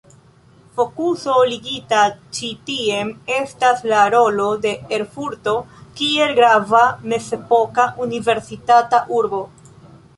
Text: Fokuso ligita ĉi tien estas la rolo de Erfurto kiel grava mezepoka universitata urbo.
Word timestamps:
Fokuso 0.77 1.33
ligita 1.49 1.99
ĉi 2.37 2.47
tien 2.71 3.11
estas 3.37 3.85
la 3.93 4.01
rolo 4.15 4.47
de 4.65 4.73
Erfurto 4.99 5.53
kiel 6.01 6.37
grava 6.43 6.81
mezepoka 7.15 7.91
universitata 8.11 9.07
urbo. 9.21 9.49